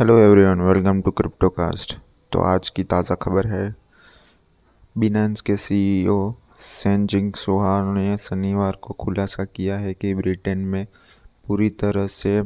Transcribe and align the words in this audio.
Hello 0.00 0.18
everyone 0.18 0.60
welcome 0.60 1.02
to 1.02 1.10
Cryptocast 1.10 1.98
तो 2.32 2.40
आज 2.40 2.70
की 2.70 2.84
ताज़ा 2.84 3.14
खबर 3.14 3.46
है 3.46 3.76
बिनेंस 4.98 5.40
के 5.40 5.56
सीईओ 5.56 6.34
सेंजिंग 6.58 7.32
सोहा 7.34 7.92
ने 7.92 8.18
शनिवार 8.18 8.76
को 8.82 8.94
खुलासा 8.94 9.44
किया 9.44 9.78
है 9.78 9.94
कि 9.94 10.14
ब्रिटेन 10.14 10.58
में 10.58 10.86
पूरी 11.46 11.70
तरह 11.70 12.06
से 12.06 12.42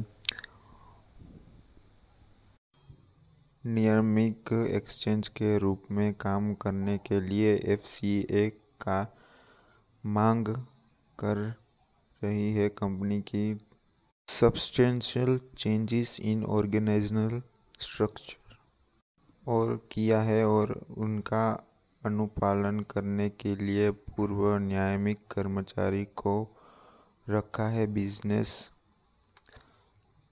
नियमित 3.66 4.53
एक्सचेंज 4.53 5.29
के 5.29 5.59
रूप 5.59 5.82
में 5.91 6.14
काम 6.14 6.55
करने 6.55 6.98
के 6.98 7.21
लिए 7.21 7.55
एफसीए 7.64 8.48
का 8.82 9.16
मांग 10.07 10.48
कर 11.19 11.55
रही 12.25 12.53
है। 12.53 12.69
कंपनी 12.69 13.21
की 13.21 13.59
substantial 14.40 15.40
changes 15.58 16.20
in 16.20 16.45
organisational 16.45 17.42
structure 17.80 18.56
और 19.48 19.88
किया 19.92 20.20
है 20.23 20.45
और 20.46 20.73
उनका 20.98 21.66
अनुपालन 22.02 22.80
करने 22.80 23.28
के 23.30 23.54
लिए 23.56 23.90
पूर्व 23.90 24.56
न्यायिक 24.59 25.18
कर्मचारी 25.30 26.04
को 26.04 26.34
रखा 27.30 27.66
है। 27.68 27.87
बिज़नेस 27.87 28.70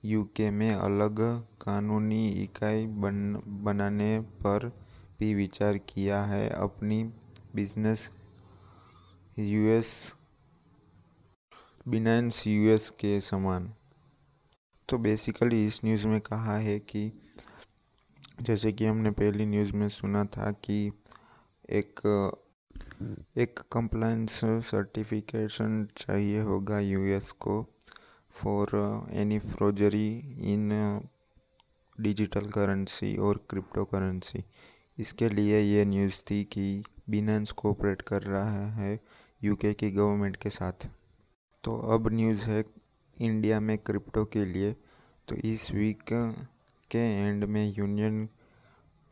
यूके 0.05 0.51
में 0.51 0.73
अलग 0.75 1.21
कानूनी 1.63 2.29
इकाई 2.29 2.87
बन, 2.87 3.43
बनाने 3.65 4.21
पर 4.21 4.69
भी 5.19 5.35
विचार 5.35 5.79
किया 5.79 6.23
है। 6.25 6.49
अपनी 6.51 7.03
बिज़नेस 7.55 8.11
यूएस 9.39 10.17
बिनाइंस 11.89 12.47
यूएस 12.47 12.91
के 12.91 13.21
समान। 13.21 13.75
तो 14.91 14.99
बेसिकली 14.99 15.67
इस 15.67 15.81
न्यूज़ 15.85 16.07
में 16.07 16.21
कहा 16.21 16.57
है 16.57 16.79
कि 16.79 17.11
जैसे 18.41 18.73
कि 18.73 18.87
हमने 18.87 19.11
पहली 19.11 19.47
न्यूज़ 19.47 19.73
में 19.73 19.89
सुना 19.89 20.25
था 20.37 20.51
कि 20.65 20.79
एक 21.71 22.01
एक 23.39 23.61
कंप्लाइंस 23.73 24.41
सर्टिफिकेशन 24.71 25.87
चाहिए 25.97 26.41
होगा 26.41 26.81
यूएस 26.81 27.31
को 27.33 27.63
for 28.35 28.71
any 29.13 29.39
forgery 29.39 30.09
in 30.53 30.69
digital 32.01 32.49
currency 32.51 33.17
और 33.19 33.45
क्रिप्टो 33.51 33.85
करेंसी 33.85 34.45
इसके 34.99 35.29
लिए 35.29 35.61
ये 35.61 35.85
न्यूज़ 35.85 36.23
थी 36.31 36.43
कि 36.45 36.83
बिनेंस 37.11 37.53
कोऑपरेट 37.53 38.03
कर 38.03 38.23
रहा 38.23 38.67
है 38.73 38.99
यूके 39.45 39.73
की 39.75 39.91
गवर्नमेंट 39.91 40.37
के 40.37 40.51
साथ। 40.51 40.89
तो 41.65 41.77
अब 41.95 42.09
न्यूज़ 42.13 42.49
है 42.51 42.63
इंडिया 43.21 43.61
में 43.61 43.79
क्रिप्टो 43.79 44.25
के 44.25 44.45
लिए 44.45 44.73
तो 45.29 45.35
इस 45.35 45.71
वीक 45.71 46.03
के 46.91 46.99
एंड 46.99 47.45
में 47.45 47.75
यूनियन 47.79 48.29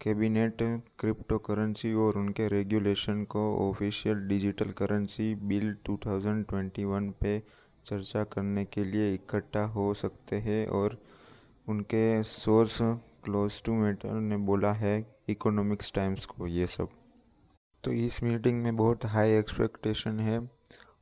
कैबिनेट 0.00 0.56
क्रिप्टो 0.98 1.38
करेंसी 1.38 1.92
और 1.94 2.18
उनके 2.18 2.48
रेगुलेशन 2.48 3.24
को 3.24 3.70
ऑफिशियल 3.70 4.28
डिजिटल 4.28 4.70
करेंसी 4.70 5.34
बिल 5.34 5.76
2021 5.90 7.12
पे 7.20 7.42
चर्चा 7.86 8.24
करने 8.24 8.64
के 8.64 8.84
लिए 8.84 9.14
इकट्ठा 9.14 9.64
हो 9.64 9.94
सकते 9.94 10.36
हैं 10.36 10.66
और 10.66 11.02
उनके 11.68 12.22
सोर्स 12.22 12.78
क्लोज 13.24 13.62
टू 13.62 13.74
मेटर 13.74 14.20
ने 14.20 14.36
बोला 14.36 14.72
है 14.72 15.16
इकोनॉमिक्स 15.28 15.92
टाइम्स 15.92 16.26
को 16.26 16.46
ये 16.46 16.66
सब। 16.66 16.88
तो 17.84 17.92
इस 17.92 18.22
मीटिंग 18.22 18.62
में 18.62 18.76
बहुत 18.76 19.04
हाई 19.04 19.30
एक्सपेक्टेशन 19.30 20.20
है। 20.20 20.57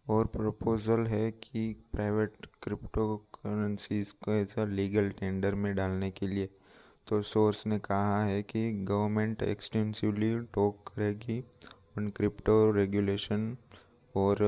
और 0.07 0.27
प्रपोजल 0.27 1.07
है 1.07 1.31
कि 1.33 1.73
प्राइवेट 1.93 2.47
क्रिप्टो 2.63 3.17
करेंसीज 3.35 4.13
को 4.25 4.33
ऐसा 4.33 4.65
लीगल 4.65 5.09
टेंडर 5.21 5.55
में 5.55 5.75
डालने 5.75 6.11
के 6.11 6.27
लिए। 6.27 6.49
तो 7.09 7.21
सोर्स 7.23 7.67
ने 7.67 7.79
कहा 7.79 8.23
है 8.25 8.43
कि 8.43 8.71
गवर्नमेंट 8.85 9.43
एक्सटेंसिवली 9.43 10.35
टॉक 10.55 10.89
करेगी 10.89 11.41
ऑन 11.99 12.09
क्रिप्टो 12.17 12.55
रेगुलेशन 12.73 13.57
और 14.15 14.43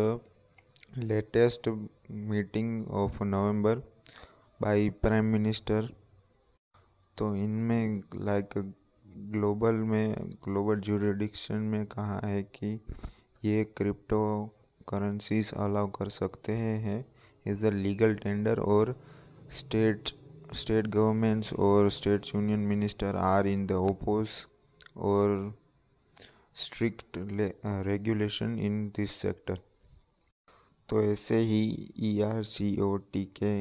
latest 0.98 1.68
meeting 2.10 2.88
of 2.96 3.22
November 3.24 3.82
by 4.60 4.88
prime 5.02 5.24
minister 5.24 5.88
तो 7.16 7.34
इनमें 7.36 8.02
लाइक 8.24 8.58
ग्लोबल 9.32 9.74
में 9.90 10.14
ग्लोबल 10.44 10.80
जुरिडिक्शन 10.80 11.54
में 11.72 11.84
कहा 11.86 12.20
है 12.24 12.42
कि 12.54 12.78
ये 13.44 13.64
क्रिप्टो 13.76 14.20
करेंसीज 14.88 15.52
अलाउ 15.56 15.88
कर 15.90 16.08
सकते 16.08 16.52
हैं 16.52 17.04
इज़ 17.46 17.66
अ 17.66 17.70
लीगल 17.70 18.14
टेंडर 18.14 18.60
और 18.68 18.94
स्टेट 19.50 20.08
स्टेट 20.54 20.86
गवर्नमेंट्स 20.86 21.52
और 21.60 21.90
state 21.90 22.26
union 22.34 22.60
minister 22.66 23.16
are 23.16 23.46
in 23.46 23.66
the 23.66 23.72
oppose 23.84 24.28
और 25.10 25.34
strict 26.56 27.18
regulation 27.86 28.58
in 28.58 28.88
this 28.96 29.10
sector 29.10 29.60
तो 30.88 31.02
ऐसे 31.02 31.38
ही 31.42 31.60
E 31.98 32.20
R 32.22 32.42
C 32.44 32.76
O 32.80 32.96
T 33.12 33.24
के 33.36 33.52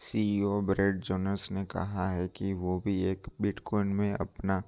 सी 0.00 0.10
सीईओ 0.10 0.60
ब्रेड 0.60 1.00
जोनस 1.00 1.48
ने 1.52 1.64
कहा 1.64 2.08
है 2.10 2.26
कि 2.28 2.52
वो 2.52 2.78
भी 2.80 3.02
एक 3.04 3.26
बिटकॉइन 3.40 3.86
में 3.86 4.12
अपना 4.12 4.62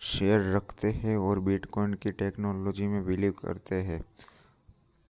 शेयर 0.00 0.40
रखते 0.56 0.90
हैं 0.92 1.16
और 1.16 1.40
बिटकॉइन 1.40 1.94
की 1.94 2.10
टेक्नोलॉजी 2.12 2.86
में 2.86 3.04
बिलीव 3.04 3.32
करते 3.32 3.74
हैं। 3.74 4.04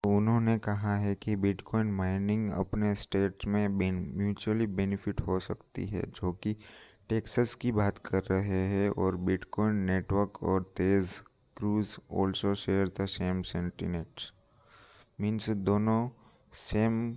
उन्होंने 0.04 0.58
कहा 0.58 0.96
है 0.96 1.14
कि 1.14 1.36
बिटकॉइन 1.36 1.86
माइनिंग 1.86 2.50
अपने 2.52 2.94
स्टेट 2.94 3.46
में 3.46 3.68
म्यूचुअली 3.68 4.66
बेनिफिट 4.66 5.20
हो 5.20 5.38
सकती 5.38 5.86
है, 5.86 6.02
जो 6.02 6.32
कि 6.32 6.56
टेक्सस 7.08 7.54
की 7.54 7.72
बात 7.72 7.98
कर 7.98 8.22
रहे 8.22 8.66
हैं, 8.68 8.88
और 8.90 9.16
बिटकॉइन 9.16 9.74
नेटवर्क 9.74 10.42
और 10.42 10.62
Ted 10.76 11.22
Cruz 11.56 11.96
also 12.12 12.54
share 12.54 12.92
the 13.00 13.06
same 13.06 13.42
sentiments. 13.42 14.32
Means 15.20 15.50
दोनों 15.50 16.08
सेम 16.52 17.16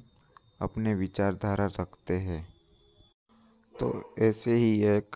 अपने 0.61 0.93
विचारधारा 0.95 1.65
रखते 1.79 2.17
हैं। 2.17 2.47
तो 3.79 4.15
ऐसे 4.19 4.53
ही 4.53 4.83
एक 4.85 5.15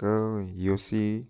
योसी 0.56 1.28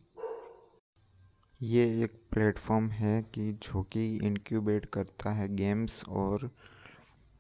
ये 1.64 2.04
एक 2.04 2.14
प्लेटफॉर्म 2.32 2.90
है 2.90 3.24
कि 3.24 3.52
जो 3.54 3.84
कि 3.84 4.18
इनक्यूबेट 4.18 4.86
करता 4.86 5.32
है 5.32 5.56
गेम्स 5.56 6.04
और 6.10 6.50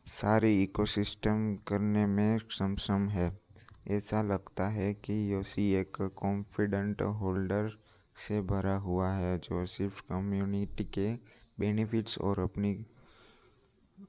सारे 0.07 0.63
इकोसिस्टम 0.63 1.55
करने 1.55 2.05
में 2.05 2.37
सक्षम 2.37 3.07
है। 3.09 3.39
ऐसा 3.87 4.21
लगता 4.21 4.67
है 4.67 4.93
कि 4.93 5.33
योसी 5.33 5.73
एक 5.73 5.97
कॉन्फिडेंट 6.01 7.01
होल्डर 7.01 7.69
से 8.15 8.41
भरा 8.41 8.75
हुआ 8.75 9.11
है, 9.11 9.37
जो 9.37 9.65
सिर्फ़ 9.65 10.01
कम्युनिटी 10.01 10.83
के 10.83 11.13
बेनिफिट्स 11.59 12.17
और 12.19 12.39
अपनी, 12.39 12.73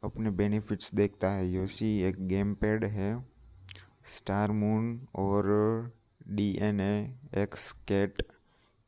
अपने 0.05 0.31
बेनिफिट्स 0.31 0.95
देखता 0.95 1.31
है। 1.31 1.49
योसी 1.49 2.03
एक 2.03 2.27
गेम 2.29 2.55
पैड 2.55 2.85
है 2.85 3.27
स्टार 4.05 4.53
मून 4.53 5.07
और 5.15 5.45
डी 6.29 6.59
एन 6.61 6.81
एक्स 7.39 7.73
कैट 7.73 8.23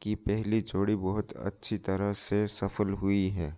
की 0.03 0.15
पहली 0.27 0.61
जोड़ी 0.63 0.95
बहुत 0.97 1.33
अच्छी 1.33 1.79
तरह 1.89 2.13
से 2.19 2.47
सफल 2.49 2.91
हुई 3.01 3.29
है। 3.31 3.51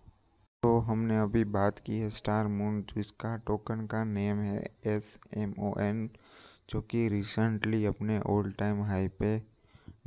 तो 0.62 0.78
हमने 0.80 1.18
अभी 1.18 1.44
बात 1.52 1.78
की 1.78 1.98
है 1.98 2.08
स्टार 2.10 2.46
मून 2.48 2.80
जिसका 2.88 3.36
टोकन 3.46 3.86
का 3.86 4.02
नेम 4.06 4.40
है 4.40 4.62
एस 4.86 5.18
एम 5.36 5.54
ओ 5.60 5.72
एन 5.80 6.08
जो 6.70 6.80
कि 6.90 7.08
रिसेंटली 7.08 7.84
अपने 7.84 8.18
ऑल 8.30 8.50
टाइम 8.58 8.82
हाई 8.84 9.08
पे 9.18 9.30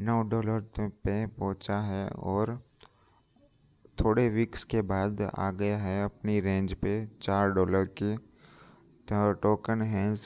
नौ 0.01 0.21
डॉलर 0.29 0.59
पे 0.75 1.25
पहुँचा 1.29 1.79
है 1.81 2.07
और 2.31 2.55
थोड़े 3.97 4.27
वीक्स 4.29 4.63
के 4.65 4.81
बाद 4.91 5.21
आ 5.21 5.49
गया 5.53 5.77
है 5.77 6.03
अपनी 6.03 6.39
रेंज 6.41 6.73
पे 6.75 6.93
चार 7.21 7.51
डॉलर 7.51 7.85
के। 8.01 8.15
The 9.07 9.35
token 9.43 9.81
has 9.81 10.25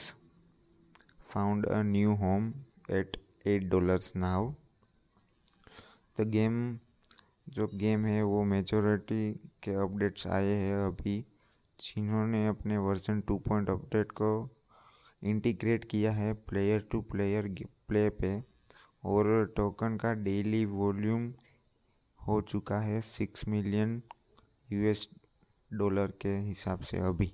found 1.32 1.66
a 1.66 1.82
new 1.84 2.14
home 2.16 2.52
at 2.90 3.16
eight 3.46 3.68
dollars 3.70 4.12
now 4.16 4.52
the 6.20 6.28
game, 6.28 6.78
जो 7.48 7.66
गेम 7.74 8.04
है 8.06 8.22
वो 8.22 8.42
मेजोरिटी 8.44 9.32
के 9.62 9.74
अपडेट्स 9.82 10.26
आए 10.26 10.54
हैं 10.54 10.76
अभी, 10.86 11.18
जिन्होंने 11.78 12.46
अपने 12.46 12.78
वर्जन 12.78 13.20
टू 13.20 13.36
पॉइंट 13.38 13.70
अपडेट 13.70 14.12
को 14.12 14.30
इंटीग्रेट 15.22 15.84
किया 15.84 16.12
है 16.12 16.32
प्लेयर 16.48 16.86
टू 16.90 17.00
प्लेयर 17.00 17.48
प्ले 17.88 18.08
पे, 18.10 18.30
और 19.04 19.52
टोकन 19.56 19.96
का 19.96 20.12
डेली 20.14 20.64
वॉल्यूम 20.64 21.32
हो 22.20 22.40
चुका 22.40 22.80
है 22.80 23.00
सिक्स 23.00 23.48
मिलियन 23.48 24.00
यूएस 24.68 25.08
डॉलर 25.70 26.12
के 26.22 26.36
हिसाब 26.38 26.80
से 26.80 26.98
अभी। 26.98 27.32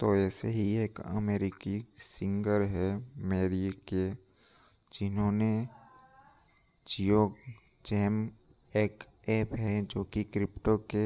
तो 0.00 0.14
ऐसे 0.16 0.48
ही 0.48 0.66
एक 0.76 1.00
अमेरिकी 1.00 1.84
सिंगर 1.98 2.62
है, 2.62 2.90
मेरी 3.16 3.70
के, 3.88 4.10
जिन्होंने 4.92 5.68
जियो 6.86 7.20
जैम 7.86 8.16
एक 8.72 9.04
ऐप 9.28 9.54
है 9.54 9.82
जो 9.84 10.02
कि 10.04 10.24
क्रिप्टो 10.24 10.76
के 10.90 11.04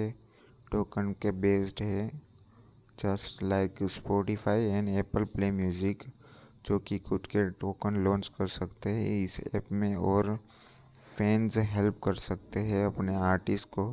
टोकन 0.73 1.13
के 1.23 1.31
बेस्ड 1.43 1.83
है। 1.83 2.09
Just 2.99 3.43
like 3.43 3.83
Spotify 3.93 4.65
and 4.65 4.89
Apple 4.89 5.25
play 5.35 5.51
music 5.53 6.03
जो 6.67 6.79
कि 6.79 6.99
खुद 6.99 7.27
के 7.27 7.49
टोकन 7.51 8.03
लॉन्च 8.05 8.29
कर 8.39 8.47
सकते 8.49 8.91
हैं। 8.91 9.23
इस 9.23 9.41
ऐप 9.55 9.73
में 9.73 9.95
और 9.95 10.35
फैंस 11.19 11.59
हेल्प 11.73 12.01
कर 12.05 12.15
सकते 12.27 12.61
हैं 12.61 12.85
अपने 12.87 13.15
आर्टिस्ट 13.25 13.69
को 13.69 13.93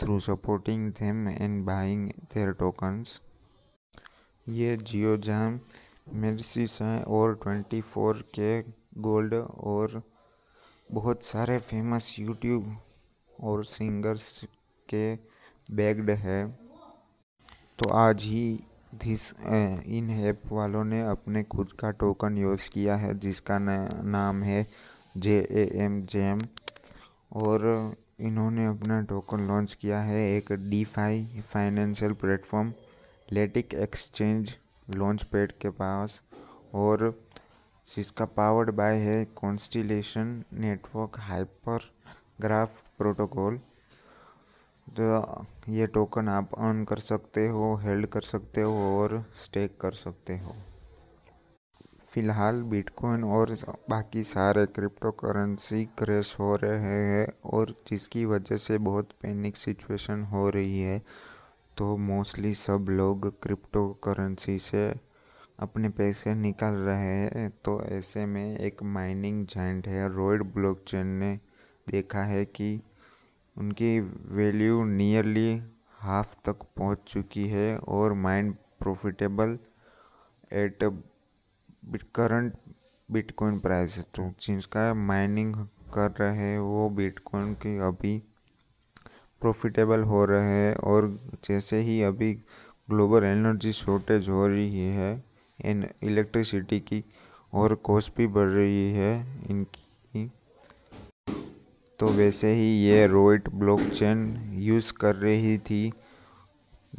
through 0.00 0.18
supporting 0.20 0.90
them 0.92 1.28
and 1.28 1.64
buying 1.66 2.08
their 2.34 2.52
tokens 2.60 3.20
ये 4.46 4.76
जियो 4.78 5.16
जैम 5.26 5.60
मेडिसिस 6.14 6.80
हैं 6.82 7.02
और 7.04 7.40
24 7.46 8.22
के 8.34 8.60
गोल्ड 9.02 9.34
और 9.34 10.02
बहुत 10.90 11.22
सारे 11.22 11.58
फ़ेमस 11.60 12.14
यूट्यूब 12.18 12.76
और 13.44 13.64
सिंगर्स 13.64 14.44
के 14.88 15.14
बैग्ड 15.74 16.10
है। 16.10 16.46
तो 17.78 17.88
आज 17.90 18.24
ही 18.24 18.60
दिस 18.94 19.32
इन 19.32 20.10
ऐप 20.28 20.42
वालों 20.52 20.84
ने 20.84 21.02
अपने 21.02 21.42
खुद 21.44 21.72
का 21.72 21.90
टोकन 21.92 22.38
यूज़ 22.38 22.68
किया 22.70 22.96
है 22.96 23.18
जिसका 23.18 23.58
ना, 23.58 23.76
नाम 24.04 24.42
है 24.42 24.66
जे 25.16 25.38
ए 25.40 25.68
एम 25.84 26.00
जेम 26.06 26.38
और 27.36 27.94
इन्होंने 28.20 28.66
अपना 28.66 29.00
टोकन 29.02 29.46
लॉन्च 29.48 29.74
किया 29.74 30.00
है 30.00 30.20
एक 30.36 30.52
DeFi 30.86 31.42
financial 31.52 32.12
platform 32.12 32.72
lattice 33.32 33.74
exchange 33.74 34.56
launchpad 35.22 35.52
के 35.52 35.70
पास। 35.70 36.20
और 36.74 37.10
जिसका 37.88 38.24
पावर्ड 38.36 38.70
बाय 38.76 38.96
है 38.98 39.24
constellation 39.36 40.42
network 40.54 41.18
hyper 41.20 41.90
graph 42.40 42.82
protocol. 42.98 43.58
तो 44.86 45.44
ये 45.68 45.86
टोकन 45.94 46.28
आप 46.28 46.54
अर्न 46.58 46.84
कर 46.84 46.98
सकते 47.00 47.46
हो, 47.48 47.74
हेल्ड 47.76 48.06
कर 48.06 48.20
सकते 48.22 48.62
हो 48.62 48.74
और 48.98 49.24
स्टेक 49.36 49.76
कर 49.80 49.92
सकते 49.94 50.38
हो। 50.38 50.54
फ़िलहाल 52.10 52.62
बिटकॉइन 52.62 53.24
और 53.24 53.50
बाकी 53.90 54.22
सारे 54.24 54.64
क्रिप्टो 54.66 55.10
करेंसी 55.22 55.84
क्रैश 55.98 56.34
हो 56.40 56.54
रहे 56.56 57.02
हैं 57.04 57.26
और 57.52 57.74
जिसकी 57.88 58.24
वजह 58.24 58.56
से 58.56 58.78
बहुत 58.86 59.12
पैनिक 59.22 59.56
सिचुएशन 59.56 60.22
हो 60.32 60.48
रही 60.50 60.80
है 60.80 60.98
तो 61.78 61.96
मोस्टली 61.96 62.54
सब 62.54 62.86
लोग 62.90 63.28
क्रिप्टो 63.42 63.88
करेंसी 64.04 64.58
से 64.58 64.86
अपने 65.58 65.88
पैसे 65.88 66.34
निकाल 66.34 66.74
रहे 66.86 67.12
हैं 67.14 67.50
तो 67.64 67.80
ऐसे 67.88 68.24
में 68.26 68.58
एक 68.58 68.82
माइनिंग 68.94 69.44
जॉइंट 69.46 69.86
है। 69.88 70.08
रॉयड 70.14 70.42
ब्लॉकचेन 70.54 71.06
ने 71.20 71.32
देखा 71.86 72.22
है 72.24 72.44
कि 72.46 72.68
उनकी 73.56 73.98
वैल्यू 74.36 74.82
नियरली 74.84 75.50
हाफ़ 75.98 76.34
तक 76.46 76.62
पहुँच 76.76 76.98
चुकी 77.08 77.46
है 77.48 77.76
और 77.78 78.12
mind 78.24 78.54
profitable 78.80 79.58
at 80.54 80.84
current 82.14 82.54
bitcoin 83.08 83.58
price. 83.58 83.98
तो 84.14 84.30
जिसका 84.40 84.92
माइनिंग 84.94 85.54
कर 85.94 86.10
रहे 86.20 86.36
हैं, 86.36 86.58
वो 86.58 86.88
बिटकॉइन 86.90 87.54
की 87.54 87.76
अभी 87.86 88.18
प्रॉफिटेबल 89.42 90.02
हो 90.02 90.24
रहे 90.24 90.50
हैं 90.50 90.74
और 90.90 91.08
जैसे 91.44 91.80
ही 91.80 92.00
अभी 92.02 92.32
ग्लोबल 92.88 93.24
एनर्जी 93.24 93.72
शॉर्टेज 93.72 94.28
हो 94.28 94.46
रही 94.46 94.86
है 94.90 95.14
इन 95.58 95.86
इलेक्ट्रिसिटी 96.02 96.80
की 96.80 97.02
और 97.52 97.74
कॉस्ट 97.84 98.16
भी 98.16 98.26
बढ़ 98.28 98.48
रही 98.48 98.90
है 98.92 99.12
इनकी। 99.50 100.30
तो 101.98 102.06
वैसे 102.12 102.52
ही 102.54 102.68
ये 102.78 103.06
रोइट 103.06 103.48
ब्लॉकचेन 103.50 104.26
यूज़ 104.54 104.92
कर 104.92 105.14
रही 105.16 105.56
थी 105.58 105.92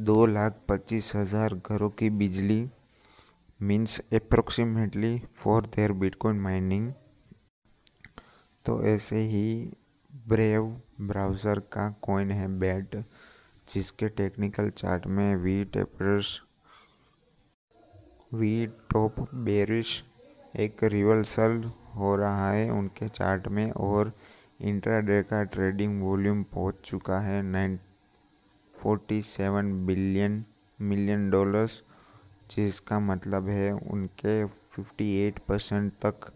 दो 0.01 0.25
लाख 0.25 0.59
पच्चीस 0.69 1.11
हज़ार 1.15 1.53
घरों 1.55 1.89
की 1.89 2.09
बिजली 2.17 2.59
means 3.59 3.99
approximately 4.13 5.19
for 5.35 5.65
their 5.75 5.91
bitcoin 6.01 6.39
mining 6.39 6.91
तो 8.65 8.81
ऐसे 8.85 9.19
ही 9.27 9.47
ब्रेव 10.27 10.65
ब्राउज़र 11.01 11.59
का 11.71 11.89
कॉइन 12.01 12.31
है 12.31 12.47
बैट 12.59 12.95
जिसके 13.67 14.09
टेक्निकल 14.17 14.69
चार्ट 14.69 15.07
में 15.07 15.35
V 15.35 15.63
tapers 15.73 16.39
V 18.31 18.65
top 18.91 19.19
bearish 19.35 20.03
एक 20.55 20.83
रिवर्सल 20.83 21.71
हो 21.95 22.15
रहा 22.15 22.51
है 22.51 22.69
उनके 22.69 23.07
चार्ट 23.07 23.47
में 23.47 23.71
और 23.71 24.11
इंट्राडे 24.61 25.21
का 25.23 25.43
ट्रेडिंग 25.43 26.01
वॉल्यूम 26.03 26.43
पहुँच 26.43 26.75
चुका 26.85 27.19
है 27.19 27.41
nine 27.41 27.79
forty 28.75 29.21
seven 29.21 29.85
billion 29.85 30.43
million 30.79 31.29
dollars, 31.29 31.81
जिसका 32.51 32.99
मतलब 32.99 33.49
है 33.49 33.71
उनके 33.71 34.45
फिफ्टी 34.45 35.11
एट 35.17 35.39
परसेंट 35.39 35.91
तक 36.05 36.31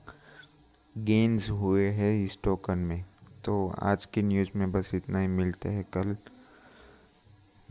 गेंस 0.95 1.49
हुए 1.49 1.87
हैं 1.89 2.13
इस 2.25 2.39
टोकन 2.43 2.77
में। 2.77 3.03
तो 3.45 3.71
आज 3.83 4.05
की 4.05 4.21
न्यूज़ 4.21 4.49
में 4.55 4.71
बस 4.71 4.95
इतना 4.95 5.19
ही, 5.19 5.27
मिलते 5.27 5.69
हैं 5.69 5.85
कल। 5.93 6.17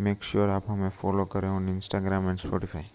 मेक 0.00 0.24
श्योर 0.24 0.46
sure 0.46 0.56
आप 0.56 0.70
हमें 0.70 0.88
फॉलो 0.90 1.24
करें 1.24 1.48
ऑन 1.48 1.68
इंस्टाग्राम 1.68 2.28
एंड 2.28 2.38
स्पॉटिफाई 2.38 2.90